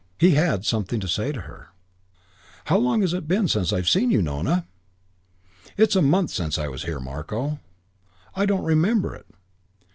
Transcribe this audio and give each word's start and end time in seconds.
He 0.17 0.31
had 0.31 0.65
something 0.65 0.99
to 0.99 1.07
say 1.07 1.31
to 1.31 1.41
her. 1.41 1.67
"How 2.65 2.77
long 2.79 3.03
is 3.03 3.13
it 3.13 3.25
since 3.47 3.71
I 3.71 3.75
have 3.75 3.87
seen 3.87 4.09
you, 4.09 4.23
Nona?" 4.23 4.65
"It's 5.77 5.95
a 5.95 6.01
month 6.01 6.31
since 6.31 6.57
I 6.57 6.67
was 6.69 6.85
here, 6.85 6.99
Marko." 6.99 7.59
"I 8.35 8.47
don't 8.47 8.63
remember 8.63 9.13
it." 9.13 9.27